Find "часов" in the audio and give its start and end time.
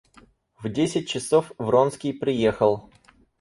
1.07-1.51